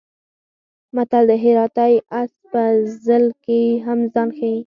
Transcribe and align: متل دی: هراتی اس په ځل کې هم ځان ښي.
متل 0.95 1.23
دی: 1.29 1.37
هراتی 1.45 1.93
اس 2.21 2.31
په 2.51 2.61
ځل 3.05 3.25
کې 3.43 3.59
هم 3.85 3.99
ځان 4.13 4.29
ښي. 4.37 4.53